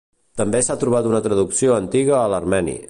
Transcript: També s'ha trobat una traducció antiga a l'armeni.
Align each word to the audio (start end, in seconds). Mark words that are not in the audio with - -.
També 0.39 0.61
s'ha 0.67 0.77
trobat 0.83 1.11
una 1.11 1.21
traducció 1.29 1.77
antiga 1.81 2.19
a 2.23 2.27
l'armeni. 2.35 2.79